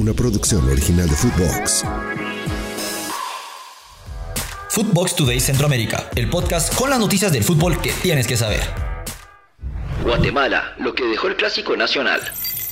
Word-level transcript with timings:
una 0.00 0.14
producción 0.14 0.66
original 0.66 1.06
de 1.06 1.14
Footbox. 1.14 1.84
Footbox 4.70 5.14
Today 5.14 5.38
Centroamérica, 5.40 6.08
el 6.16 6.30
podcast 6.30 6.74
con 6.74 6.88
las 6.88 6.98
noticias 6.98 7.30
del 7.32 7.44
fútbol 7.44 7.78
que 7.82 7.92
tienes 7.92 8.26
que 8.26 8.38
saber. 8.38 8.62
Guatemala, 10.02 10.74
lo 10.78 10.94
que 10.94 11.04
dejó 11.04 11.28
el 11.28 11.36
clásico 11.36 11.76
nacional. 11.76 12.20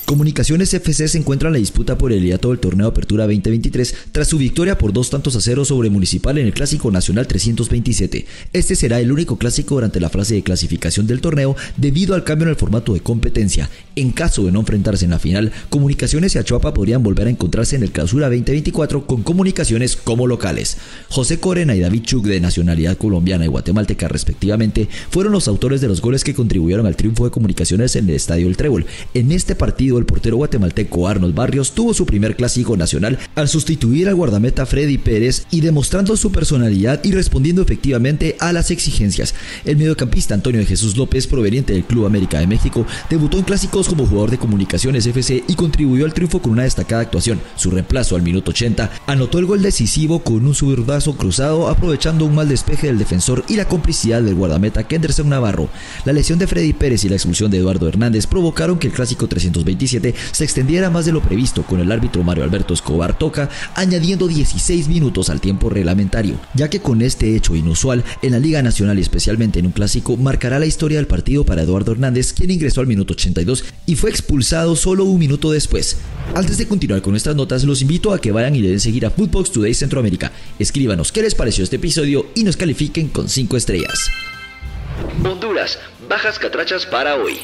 Comunicaciones 0.08 0.72
FC 0.72 1.06
se 1.06 1.18
encuentra 1.18 1.50
en 1.50 1.52
la 1.52 1.58
disputa 1.58 1.98
por 1.98 2.12
el 2.12 2.22
liderato 2.22 2.48
del 2.48 2.61
torneo 2.61 2.86
Apertura 2.86 3.27
2023 3.27 3.95
tras 4.11 4.27
su 4.27 4.38
victoria 4.38 4.79
por 4.79 4.95
dos 4.95 5.11
tantos 5.11 5.36
a 5.36 5.42
cero 5.42 5.66
sobre 5.66 5.91
Municipal 5.91 6.38
en 6.38 6.46
el 6.46 6.54
Clásico 6.54 6.91
Nacional 6.91 7.27
327. 7.27 8.24
Este 8.55 8.74
será 8.74 9.00
el 9.00 9.12
único 9.12 9.36
clásico 9.36 9.74
durante 9.74 10.00
la 10.00 10.09
fase 10.09 10.36
de 10.36 10.42
clasificación 10.42 11.06
del 11.06 11.20
torneo 11.20 11.56
debido 11.77 12.14
al 12.14 12.24
cambio 12.24 12.45
en 12.45 12.48
el 12.48 12.56
formato 12.56 12.95
de 12.95 13.00
competencia. 13.00 13.68
En 13.96 14.12
caso 14.12 14.45
de 14.45 14.50
no 14.50 14.60
enfrentarse 14.60 15.05
en 15.05 15.10
la 15.10 15.18
final, 15.18 15.52
Comunicaciones 15.68 16.34
y 16.34 16.38
Achuapa 16.38 16.72
podrían 16.72 17.02
volver 17.02 17.27
a 17.27 17.30
encontrarse 17.30 17.77
en 17.77 17.82
el 17.82 17.92
Clausura 17.92 18.30
2024 18.30 19.06
con 19.06 19.22
Comunicaciones 19.22 19.95
como 19.95 20.27
locales. 20.27 20.78
José 21.11 21.38
Corena 21.38 21.77
y 21.77 21.80
David 21.80 22.05
Chuk 22.05 22.25
de 22.25 22.41
nacionalidad 22.41 22.97
colombiana 22.97 23.45
y 23.45 23.48
guatemalteca 23.48 24.09
respectivamente 24.09 24.88
fueron 25.11 25.34
los 25.34 25.48
autores 25.48 25.83
de 25.83 25.88
los 25.88 26.00
goles 26.00 26.25
que 26.25 26.33
contribuyeron 26.33 26.86
al 26.86 26.97
triunfo 26.97 27.27
de 27.27 27.30
Comunicaciones 27.30 27.95
en 27.95 28.09
el 28.09 28.14
Estadio 28.14 28.48
El 28.48 28.56
Trébol. 28.56 28.86
En 29.12 29.33
este 29.33 29.55
partido 29.55 29.98
el 29.98 30.07
portero 30.07 30.37
guatemalteco 30.37 31.09
Arnold 31.09 31.34
Barrios 31.34 31.73
tuvo 31.73 31.95
su 31.95 32.06
primer 32.06 32.37
clásico 32.37 32.77
nacional 32.77 33.19
al 33.34 33.48
sustituir 33.48 34.09
al 34.09 34.15
guardameta 34.15 34.66
Freddy 34.66 34.98
Pérez 34.98 35.47
y 35.51 35.61
demostrando 35.61 36.16
su 36.16 36.33
personalidad 36.33 37.01
y 37.05 37.12
respondiendo 37.12 37.62
efectivamente 37.62 38.37
a 38.41 38.53
las 38.53 38.70
exigencias. 38.70 39.34
El 39.65 39.77
mediocampista 39.77 40.34
Antonio 40.34 40.61
de 40.61 40.66
Jesús 40.66 40.97
López, 40.97 41.27
proveniente 41.27 41.73
del 41.73 41.84
Club 41.84 42.06
América 42.06 42.39
de 42.41 42.47
México, 42.47 42.87
debutó 43.11 43.39
en 43.39 43.45
clásicos 43.45 43.89
como 43.89 44.06
jugador 44.06 44.30
de 44.30 44.39
comunicaciones 44.39 45.06
FC 45.06 45.45
y 45.47 45.55
contribuyó 45.55 46.05
al 46.05 46.15
triunfo 46.15 46.41
con 46.41 46.53
una 46.53 46.65
destacada 46.65 47.03
actuación. 47.03 47.41
Su 47.56 47.70
reemplazo 47.70 48.17
al 48.17 48.23
minuto 48.23 48.51
80 48.51 48.91
anotó 49.06 49.39
el 49.39 49.47
gol 49.47 49.62
decisivo 49.62 50.20
con 50.20 50.47
un 50.47 50.55
zurdazo 50.55 51.17
cruzado 51.17 51.69
aprovechando 51.69 52.25
un 52.25 52.34
mal 52.34 52.48
despeje 52.48 52.89
del 52.89 52.98
defensor 52.98 53.44
y 53.48 53.56
la 53.56 53.67
complicidad 53.67 54.22
del 54.22 54.34
guardameta 54.34 54.87
Kenderson 54.87 55.28
Navarro. 55.28 55.69
La 56.05 56.12
lesión 56.12 56.39
de 56.39 56.47
Freddy 56.47 56.72
Pérez 56.72 57.05
y 57.05 57.09
la 57.09 57.17
expulsión 57.17 57.50
de 57.50 57.59
Eduardo 57.59 57.89
Hernández 57.89 58.27
provocaron 58.27 58.78
que 58.78 58.89
el 58.89 58.92
clásico 58.92 59.28
327 59.89 60.14
se 60.33 60.44
extendiera 60.44 60.91
más 60.91 61.06
de 61.06 61.12
lo 61.12 61.22
previsto 61.22 61.62
con 61.62 61.81
el 61.81 61.91
árbitro 61.91 62.22
Mario 62.22 62.44
Alberto 62.44 62.75
Escobar 62.75 63.19
Toca 63.19 63.48
añadiendo 63.75 64.28
16 64.28 64.89
minutos 64.89 65.31
al 65.31 65.41
tiempo 65.41 65.70
reglamentario, 65.70 66.39
ya 66.55 66.69
que 66.69 66.81
con 66.81 67.03
este 67.03 67.34
hecho 67.34 67.56
inusual 67.56 68.05
en 68.22 68.33
la 68.33 68.39
Liga 68.39 68.62
Nacional 68.62 68.98
y 68.98 69.03
especialmente 69.03 69.59
en 69.59 69.66
un 69.66 69.72
clásico 69.72 70.16
marcará 70.16 70.59
la 70.59 70.66
historia 70.66 70.98
del 70.98 71.06
partido 71.06 71.44
para 71.44 71.62
Eduardo 71.62 71.92
Hernández, 71.92 72.33
quien 72.33 72.50
ingresó 72.50 72.81
al 72.81 72.86
minuto 72.86 73.14
82 73.14 73.64
y 73.86 73.97
fue 73.97 74.11
expulsado 74.11 74.77
solo 74.77 75.05
un 75.05 75.19
minuto 75.19 75.50
después. 75.50 75.97
Antes 76.34 76.59
de 76.59 76.69
continuar 76.69 77.03
con 77.03 77.12
nuestras 77.12 77.36
notas, 77.36 77.64
los 77.64 77.81
invito 77.81 78.12
a 78.12 78.20
que 78.20 78.33
vayan 78.33 78.55
y 78.55 78.61
le 78.61 78.70
den 78.70 78.81
seguir 78.81 79.06
a 79.06 79.11
Footbox 79.11 79.50
Today 79.50 79.75
Centroamérica. 79.75 80.33
Escríbanos 80.59 81.11
qué 81.12 81.22
les 81.22 81.34
pareció 81.34 81.64
este 81.64 81.77
episodio 81.77 82.27
y 82.34 82.44
nos 82.44 82.56
califiquen 82.56 83.09
con 83.09 83.28
5 83.28 83.56
estrellas. 83.56 84.11
Honduras, 85.25 85.78
bajas 86.09 86.39
catrachas 86.39 86.86
para 86.86 87.16
hoy 87.16 87.39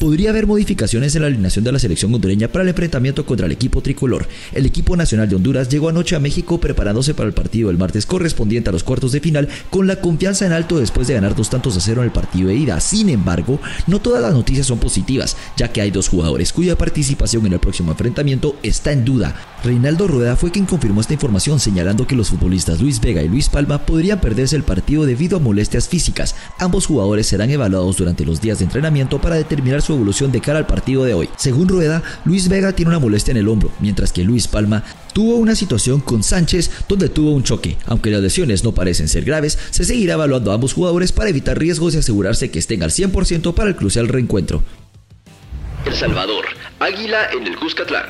podría 0.00 0.30
haber 0.30 0.46
modificaciones 0.46 1.14
en 1.14 1.20
la 1.20 1.28
alineación 1.28 1.62
de 1.62 1.72
la 1.72 1.78
selección 1.78 2.14
hondureña 2.14 2.48
para 2.48 2.62
el 2.62 2.70
enfrentamiento 2.70 3.26
contra 3.26 3.44
el 3.44 3.52
equipo 3.52 3.82
tricolor. 3.82 4.26
El 4.54 4.64
equipo 4.64 4.96
nacional 4.96 5.28
de 5.28 5.36
Honduras 5.36 5.68
llegó 5.68 5.90
anoche 5.90 6.16
a 6.16 6.20
México 6.20 6.58
preparándose 6.58 7.12
para 7.12 7.26
el 7.26 7.34
partido 7.34 7.68
del 7.68 7.76
martes 7.76 8.06
correspondiente 8.06 8.70
a 8.70 8.72
los 8.72 8.82
cuartos 8.82 9.12
de 9.12 9.20
final 9.20 9.50
con 9.68 9.86
la 9.86 10.00
confianza 10.00 10.46
en 10.46 10.52
alto 10.52 10.78
después 10.78 11.06
de 11.06 11.14
ganar 11.14 11.36
dos 11.36 11.50
tantos 11.50 11.76
a 11.76 11.80
cero 11.80 12.00
en 12.00 12.06
el 12.06 12.12
partido 12.12 12.48
de 12.48 12.54
ida. 12.54 12.80
Sin 12.80 13.10
embargo, 13.10 13.60
no 13.86 14.00
todas 14.00 14.22
las 14.22 14.32
noticias 14.32 14.66
son 14.66 14.78
positivas, 14.78 15.36
ya 15.58 15.70
que 15.70 15.82
hay 15.82 15.90
dos 15.90 16.08
jugadores 16.08 16.54
cuya 16.54 16.78
participación 16.78 17.44
en 17.44 17.52
el 17.52 17.60
próximo 17.60 17.90
enfrentamiento 17.90 18.56
está 18.62 18.92
en 18.92 19.04
duda. 19.04 19.34
Reinaldo 19.62 20.08
Rueda 20.08 20.34
fue 20.34 20.50
quien 20.50 20.64
confirmó 20.64 21.02
esta 21.02 21.12
información 21.12 21.60
señalando 21.60 22.06
que 22.06 22.16
los 22.16 22.30
futbolistas 22.30 22.80
Luis 22.80 23.02
Vega 23.02 23.22
y 23.22 23.28
Luis 23.28 23.50
Palma 23.50 23.84
podrían 23.84 24.18
perderse 24.18 24.56
el 24.56 24.62
partido 24.62 25.04
debido 25.04 25.36
a 25.36 25.40
molestias 25.40 25.88
físicas. 25.88 26.34
Ambos 26.58 26.86
jugadores 26.86 27.26
serán 27.26 27.50
evaluados 27.50 27.98
durante 27.98 28.24
los 28.24 28.40
días 28.40 28.60
de 28.60 28.64
entrenamiento 28.64 29.20
para 29.20 29.36
determinar 29.36 29.82
su 29.82 29.89
evolución 29.94 30.32
de 30.32 30.40
cara 30.40 30.58
al 30.58 30.66
partido 30.66 31.04
de 31.04 31.14
hoy. 31.14 31.28
Según 31.36 31.68
Rueda, 31.68 32.02
Luis 32.24 32.48
Vega 32.48 32.72
tiene 32.72 32.90
una 32.90 32.98
molestia 32.98 33.32
en 33.32 33.38
el 33.38 33.48
hombro, 33.48 33.72
mientras 33.80 34.12
que 34.12 34.24
Luis 34.24 34.48
Palma 34.48 34.84
tuvo 35.12 35.36
una 35.36 35.54
situación 35.54 36.00
con 36.00 36.22
Sánchez 36.22 36.70
donde 36.88 37.08
tuvo 37.08 37.32
un 37.32 37.42
choque. 37.42 37.76
Aunque 37.86 38.10
las 38.10 38.22
lesiones 38.22 38.64
no 38.64 38.72
parecen 38.72 39.08
ser 39.08 39.24
graves, 39.24 39.58
se 39.70 39.84
seguirá 39.84 40.14
evaluando 40.14 40.50
a 40.50 40.54
ambos 40.54 40.72
jugadores 40.72 41.12
para 41.12 41.30
evitar 41.30 41.58
riesgos 41.58 41.94
y 41.94 41.98
asegurarse 41.98 42.50
que 42.50 42.58
estén 42.58 42.82
al 42.82 42.90
100% 42.90 43.54
para 43.54 43.68
el 43.70 43.76
crucial 43.76 44.08
reencuentro. 44.08 44.62
El 45.86 45.94
Salvador, 45.94 46.44
Águila 46.78 47.30
en 47.32 47.46
el 47.46 47.56
Cuscatlán. 47.56 48.06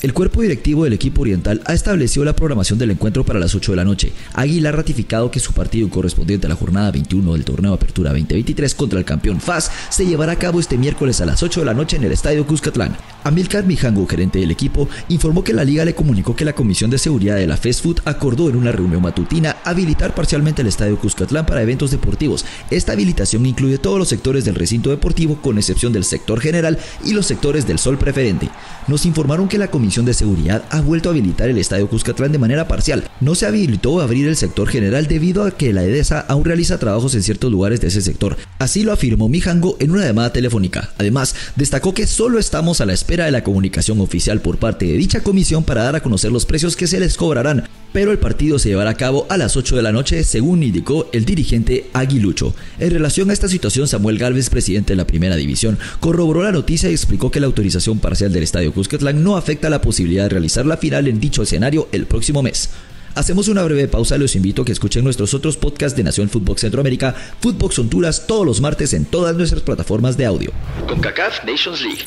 El 0.00 0.12
cuerpo 0.12 0.42
directivo 0.42 0.84
del 0.84 0.92
equipo 0.92 1.22
oriental 1.22 1.60
ha 1.64 1.74
establecido 1.74 2.24
la 2.24 2.36
programación 2.36 2.78
del 2.78 2.92
encuentro 2.92 3.24
para 3.24 3.40
las 3.40 3.56
8 3.56 3.72
de 3.72 3.76
la 3.76 3.84
noche. 3.84 4.12
Águila 4.32 4.68
ha 4.68 4.72
ratificado 4.72 5.28
que 5.28 5.40
su 5.40 5.52
partido 5.52 5.90
correspondiente 5.90 6.46
a 6.46 6.50
la 6.50 6.54
jornada 6.54 6.92
21 6.92 7.32
del 7.32 7.44
torneo 7.44 7.74
Apertura 7.74 8.10
2023 8.10 8.76
contra 8.76 9.00
el 9.00 9.04
campeón 9.04 9.40
FAS 9.40 9.72
se 9.90 10.06
llevará 10.06 10.32
a 10.32 10.38
cabo 10.38 10.60
este 10.60 10.78
miércoles 10.78 11.20
a 11.20 11.26
las 11.26 11.42
8 11.42 11.60
de 11.60 11.66
la 11.66 11.74
noche 11.74 11.96
en 11.96 12.04
el 12.04 12.12
Estadio 12.12 12.46
Cuscatlán. 12.46 12.96
Amilcar 13.24 13.66
Mijango, 13.66 14.06
gerente 14.06 14.38
del 14.38 14.52
equipo, 14.52 14.88
informó 15.08 15.42
que 15.42 15.52
la 15.52 15.64
liga 15.64 15.84
le 15.84 15.96
comunicó 15.96 16.36
que 16.36 16.44
la 16.44 16.54
Comisión 16.54 16.90
de 16.90 16.98
Seguridad 16.98 17.34
de 17.34 17.48
la 17.48 17.56
Food 17.56 18.02
acordó 18.04 18.48
en 18.48 18.54
una 18.54 18.70
reunión 18.70 19.02
matutina 19.02 19.56
habilitar 19.64 20.14
parcialmente 20.14 20.62
el 20.62 20.68
Estadio 20.68 20.96
Cuscatlán 20.96 21.44
para 21.44 21.62
eventos 21.62 21.90
deportivos. 21.90 22.44
Esta 22.70 22.92
habilitación 22.92 23.44
incluye 23.46 23.78
todos 23.78 23.98
los 23.98 24.08
sectores 24.08 24.44
del 24.44 24.54
recinto 24.54 24.90
deportivo 24.90 25.42
con 25.42 25.58
excepción 25.58 25.92
del 25.92 26.04
sector 26.04 26.38
general 26.40 26.78
y 27.04 27.14
los 27.14 27.26
sectores 27.26 27.66
del 27.66 27.80
sol 27.80 27.98
preferente. 27.98 28.48
Nos 28.86 29.04
informaron 29.04 29.48
que 29.48 29.58
la 29.58 29.66
Comisión 29.66 29.87
de 29.88 30.12
Seguridad 30.12 30.64
ha 30.68 30.82
vuelto 30.82 31.08
a 31.08 31.12
habilitar 31.12 31.48
el 31.48 31.56
Estadio 31.56 31.88
Cuscatlán 31.88 32.30
de 32.30 32.38
manera 32.38 32.68
parcial. 32.68 33.04
No 33.20 33.34
se 33.34 33.46
habilitó 33.46 34.00
a 34.00 34.04
abrir 34.04 34.28
el 34.28 34.36
sector 34.36 34.68
general 34.68 35.06
debido 35.06 35.44
a 35.44 35.50
que 35.50 35.72
la 35.72 35.82
EDESA 35.82 36.20
aún 36.28 36.44
realiza 36.44 36.78
trabajos 36.78 37.14
en 37.14 37.22
ciertos 37.22 37.50
lugares 37.50 37.80
de 37.80 37.88
ese 37.88 38.02
sector. 38.02 38.36
Así 38.58 38.82
lo 38.82 38.92
afirmó 38.92 39.30
Mijango 39.30 39.76
en 39.80 39.90
una 39.90 40.04
llamada 40.04 40.30
telefónica. 40.30 40.90
Además, 40.98 41.34
destacó 41.56 41.94
que 41.94 42.06
solo 42.06 42.38
estamos 42.38 42.82
a 42.82 42.86
la 42.86 42.92
espera 42.92 43.24
de 43.24 43.30
la 43.30 43.42
comunicación 43.42 44.00
oficial 44.00 44.42
por 44.42 44.58
parte 44.58 44.84
de 44.84 44.98
dicha 44.98 45.22
comisión 45.22 45.64
para 45.64 45.84
dar 45.84 45.96
a 45.96 46.02
conocer 46.02 46.30
los 46.32 46.44
precios 46.44 46.76
que 46.76 46.86
se 46.86 47.00
les 47.00 47.16
cobrarán 47.16 47.64
pero 47.92 48.12
el 48.12 48.18
partido 48.18 48.58
se 48.58 48.68
llevará 48.68 48.90
a 48.90 48.96
cabo 48.96 49.26
a 49.28 49.36
las 49.36 49.56
8 49.56 49.76
de 49.76 49.82
la 49.82 49.92
noche, 49.92 50.22
según 50.24 50.62
indicó 50.62 51.08
el 51.12 51.24
dirigente 51.24 51.88
Aguilucho. 51.92 52.54
En 52.78 52.90
relación 52.90 53.30
a 53.30 53.32
esta 53.32 53.48
situación, 53.48 53.88
Samuel 53.88 54.18
Galvez, 54.18 54.50
presidente 54.50 54.92
de 54.92 54.96
la 54.96 55.06
Primera 55.06 55.36
División, 55.36 55.78
corroboró 56.00 56.42
la 56.42 56.52
noticia 56.52 56.90
y 56.90 56.92
explicó 56.92 57.30
que 57.30 57.40
la 57.40 57.46
autorización 57.46 57.98
parcial 57.98 58.32
del 58.32 58.42
Estadio 58.42 58.72
Cuscatlán 58.72 59.22
no 59.22 59.36
afecta 59.36 59.70
la 59.70 59.77
posibilidad 59.80 60.24
de 60.24 60.30
realizar 60.30 60.66
la 60.66 60.76
final 60.76 61.08
en 61.08 61.20
dicho 61.20 61.42
escenario 61.42 61.88
el 61.92 62.06
próximo 62.06 62.42
mes. 62.42 62.70
Hacemos 63.14 63.48
una 63.48 63.64
breve 63.64 63.88
pausa 63.88 64.16
y 64.16 64.20
los 64.20 64.36
invito 64.36 64.62
a 64.62 64.64
que 64.64 64.72
escuchen 64.72 65.02
nuestros 65.02 65.34
otros 65.34 65.56
podcasts 65.56 65.96
de 65.96 66.04
Nación 66.04 66.28
Fútbol 66.28 66.56
Centroamérica, 66.56 67.14
Footbox 67.40 67.78
Honduras, 67.80 68.26
todos 68.26 68.46
los 68.46 68.60
martes 68.60 68.92
en 68.92 69.04
todas 69.04 69.34
nuestras 69.34 69.62
plataformas 69.62 70.16
de 70.16 70.26
audio. 70.26 70.52
Con 70.86 71.00
CACAF 71.00 71.44
Nations 71.44 71.80
League. 71.82 72.02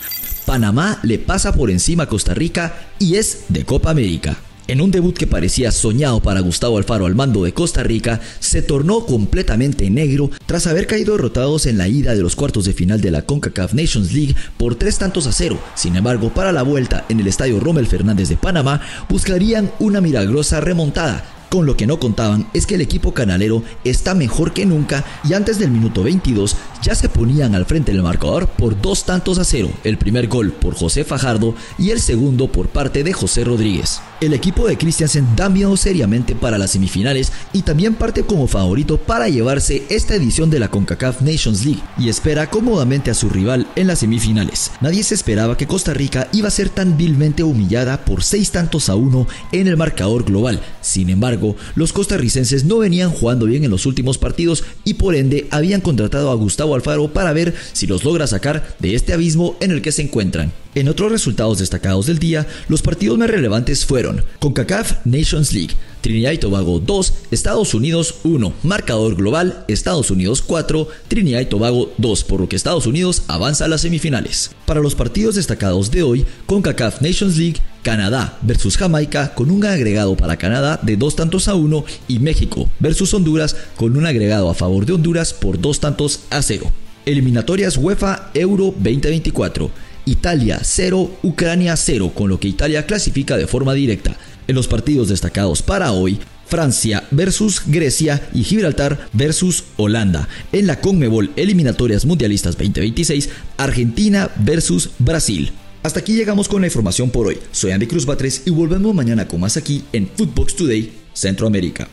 Panamá 0.45 0.99
le 1.03 1.19
pasa 1.19 1.53
por 1.53 1.69
encima 1.69 2.03
a 2.03 2.07
Costa 2.07 2.33
Rica 2.33 2.87
y 2.97 3.15
es 3.15 3.45
de 3.49 3.65
Copa 3.65 3.91
América. 3.91 4.37
En 4.71 4.79
un 4.79 4.89
debut 4.89 5.17
que 5.17 5.27
parecía 5.27 5.69
soñado 5.69 6.21
para 6.21 6.39
Gustavo 6.39 6.77
Alfaro 6.77 7.05
al 7.05 7.13
mando 7.13 7.43
de 7.43 7.53
Costa 7.53 7.83
Rica, 7.83 8.21
se 8.39 8.61
tornó 8.61 9.05
completamente 9.05 9.89
negro 9.89 10.31
tras 10.45 10.65
haber 10.65 10.87
caído 10.87 11.11
derrotados 11.11 11.65
en 11.65 11.77
la 11.77 11.89
ida 11.89 12.15
de 12.15 12.21
los 12.21 12.37
cuartos 12.37 12.63
de 12.63 12.71
final 12.71 13.01
de 13.01 13.11
la 13.11 13.23
CONCACAF 13.23 13.73
Nations 13.73 14.13
League 14.13 14.33
por 14.55 14.75
tres 14.75 14.97
tantos 14.97 15.27
a 15.27 15.33
cero. 15.33 15.59
Sin 15.75 15.97
embargo, 15.97 16.33
para 16.33 16.53
la 16.53 16.63
vuelta 16.63 17.03
en 17.09 17.19
el 17.19 17.27
estadio 17.27 17.59
Rommel 17.59 17.85
Fernández 17.85 18.29
de 18.29 18.37
Panamá, 18.37 18.79
buscarían 19.09 19.69
una 19.79 19.99
milagrosa 19.99 20.61
remontada 20.61 21.41
con 21.51 21.65
lo 21.65 21.75
que 21.75 21.85
no 21.85 21.99
contaban 21.99 22.47
es 22.53 22.65
que 22.65 22.75
el 22.75 22.81
equipo 22.81 23.13
canalero 23.13 23.61
está 23.83 24.15
mejor 24.15 24.53
que 24.53 24.65
nunca 24.65 25.03
y 25.27 25.33
antes 25.33 25.59
del 25.59 25.69
minuto 25.69 26.01
22 26.01 26.55
ya 26.81 26.95
se 26.95 27.09
ponían 27.09 27.55
al 27.55 27.65
frente 27.65 27.91
del 27.91 28.03
marcador 28.03 28.47
por 28.47 28.79
dos 28.81 29.05
tantos 29.05 29.37
a 29.37 29.43
cero, 29.43 29.71
el 29.83 29.97
primer 29.97 30.27
gol 30.27 30.51
por 30.51 30.75
José 30.75 31.03
Fajardo 31.03 31.55
y 31.77 31.91
el 31.91 32.01
segundo 32.01 32.51
por 32.51 32.69
parte 32.69 33.03
de 33.03 33.13
José 33.13 33.43
Rodríguez. 33.43 34.01
El 34.21 34.33
equipo 34.33 34.67
de 34.67 34.77
Christiansen 34.77 35.35
da 35.35 35.49
miedo 35.49 35.75
seriamente 35.77 36.35
para 36.35 36.59
las 36.59 36.71
semifinales 36.71 37.31
y 37.53 37.63
también 37.63 37.95
parte 37.95 38.23
como 38.23 38.47
favorito 38.47 38.97
para 38.97 39.29
llevarse 39.29 39.83
esta 39.89 40.13
edición 40.13 40.51
de 40.51 40.59
la 40.59 40.69
CONCACAF 40.69 41.21
Nations 41.21 41.65
League 41.65 41.81
y 41.97 42.09
espera 42.09 42.49
cómodamente 42.49 43.09
a 43.09 43.15
su 43.15 43.29
rival 43.29 43.67
en 43.75 43.87
las 43.87 43.99
semifinales. 43.99 44.71
Nadie 44.79 45.03
se 45.03 45.15
esperaba 45.15 45.57
que 45.57 45.65
Costa 45.65 45.93
Rica 45.93 46.27
iba 46.33 46.49
a 46.49 46.51
ser 46.51 46.69
tan 46.69 46.97
vilmente 46.97 47.41
humillada 47.43 48.05
por 48.05 48.23
seis 48.23 48.51
tantos 48.51 48.89
a 48.89 48.95
uno 48.95 49.27
en 49.51 49.67
el 49.67 49.75
marcador 49.75 50.23
global. 50.23 50.61
Sin 50.81 51.09
embargo, 51.09 51.55
los 51.73 51.91
costarricenses 51.91 52.65
no 52.65 52.77
venían 52.77 53.09
jugando 53.09 53.47
bien 53.47 53.63
en 53.63 53.71
los 53.71 53.87
últimos 53.87 54.19
partidos 54.19 54.63
y 54.83 54.95
por 54.95 55.15
ende 55.15 55.47
habían 55.49 55.81
contratado 55.81 56.29
a 56.29 56.35
Alfaro 56.75 57.13
para 57.13 57.33
ver 57.33 57.53
si 57.73 57.87
los 57.87 58.03
logra 58.03 58.27
sacar 58.27 58.75
de 58.79 58.95
este 58.95 59.13
abismo 59.13 59.57
en 59.59 59.71
el 59.71 59.81
que 59.81 59.91
se 59.91 60.01
encuentran. 60.01 60.51
En 60.73 60.87
otros 60.87 61.11
resultados 61.11 61.59
destacados 61.59 62.05
del 62.05 62.19
día, 62.19 62.47
los 62.67 62.81
partidos 62.81 63.17
más 63.17 63.29
relevantes 63.29 63.85
fueron 63.85 64.23
CONCACAF 64.39 65.05
Nations 65.05 65.53
League, 65.53 65.75
Trinidad 66.01 66.31
y 66.31 66.37
Tobago 66.37 66.79
2, 66.79 67.13
Estados 67.31 67.73
Unidos 67.73 68.15
1, 68.23 68.53
marcador 68.63 69.15
global 69.15 69.65
Estados 69.67 70.11
Unidos 70.11 70.41
4, 70.41 70.87
Trinidad 71.07 71.39
y 71.39 71.45
Tobago 71.45 71.93
2, 71.97 72.23
por 72.23 72.41
lo 72.41 72.49
que 72.49 72.55
Estados 72.55 72.87
Unidos 72.87 73.23
avanza 73.27 73.65
a 73.65 73.67
las 73.67 73.81
semifinales. 73.81 74.51
Para 74.65 74.81
los 74.81 74.95
partidos 74.95 75.35
destacados 75.35 75.91
de 75.91 76.03
hoy, 76.03 76.25
CONCACAF 76.47 77.01
Nations 77.01 77.37
League, 77.37 77.61
Canadá 77.83 78.37
versus 78.41 78.77
Jamaica 78.77 79.33
con 79.33 79.49
un 79.49 79.65
agregado 79.65 80.15
para 80.15 80.37
Canadá 80.37 80.79
de 80.81 80.97
dos 80.97 81.15
tantos 81.15 81.47
a 81.47 81.55
uno 81.55 81.83
y 82.07 82.19
México 82.19 82.69
versus 82.79 83.13
Honduras 83.13 83.55
con 83.75 83.97
un 83.97 84.05
agregado 84.05 84.49
a 84.49 84.53
favor 84.53 84.85
de 84.85 84.93
Honduras 84.93 85.33
por 85.33 85.59
dos 85.59 85.79
tantos 85.79 86.21
a 86.29 86.41
cero. 86.41 86.71
Eliminatorias 87.05 87.77
UEFA 87.77 88.29
Euro 88.33 88.65
2024. 88.77 89.71
Italia 90.05 90.59
0, 90.63 91.11
Ucrania 91.21 91.75
0, 91.75 92.11
con 92.15 92.29
lo 92.29 92.39
que 92.39 92.47
Italia 92.47 92.85
clasifica 92.85 93.37
de 93.37 93.47
forma 93.47 93.73
directa. 93.73 94.17
En 94.47 94.55
los 94.55 94.67
partidos 94.67 95.09
destacados 95.09 95.61
para 95.61 95.91
hoy, 95.91 96.19
Francia 96.45 97.07
versus 97.11 97.61
Grecia 97.65 98.29
y 98.33 98.43
Gibraltar 98.43 99.07
versus 99.13 99.63
Holanda. 99.77 100.27
En 100.51 100.67
la 100.67 100.81
Conmebol 100.81 101.31
Eliminatorias 101.37 102.05
Mundialistas 102.05 102.57
2026, 102.57 103.29
Argentina 103.57 104.29
versus 104.37 104.89
Brasil. 104.99 105.53
Hasta 105.83 106.01
aquí 106.01 106.13
llegamos 106.13 106.47
con 106.47 106.61
la 106.61 106.67
información 106.67 107.09
por 107.09 107.27
hoy. 107.27 107.39
Soy 107.51 107.71
Andy 107.71 107.87
Cruz 107.87 108.05
Batres 108.05 108.43
y 108.45 108.51
volvemos 108.51 108.93
mañana 108.93 109.27
con 109.27 109.39
más 109.39 109.57
aquí 109.57 109.83
en 109.93 110.09
Footbox 110.15 110.55
Today 110.55 110.91
Centroamérica. 111.13 111.87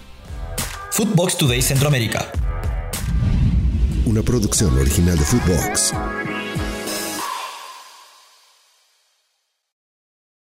Footbox 0.90 1.38
Today 1.38 1.62
Centroamérica. 1.62 2.30
Una 4.04 4.22
producción 4.22 4.76
original 4.76 5.16
de 5.16 5.24
Footbox. 5.24 5.92